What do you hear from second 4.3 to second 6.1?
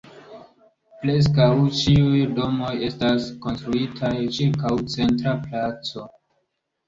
ĉirkaŭ centra placo.